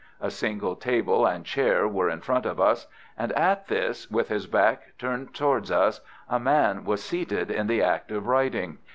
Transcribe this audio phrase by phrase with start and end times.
[0.19, 4.47] A single table and chair were in front of us, and at this, with his
[4.47, 8.79] back turned towards us, a man was seated in the act of writing.